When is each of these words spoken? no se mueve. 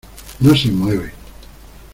no 0.39 0.55
se 0.57 0.71
mueve. 0.71 1.13